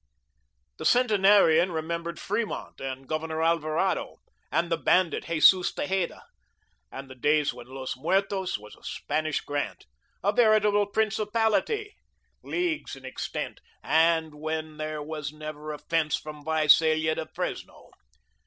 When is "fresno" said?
17.27-17.91